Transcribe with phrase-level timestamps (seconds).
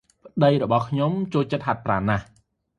[0.25, 2.25] ប្តីរបស់ខ្ញុំ ចូលចិត្តហាត់ប្រាណណាស់។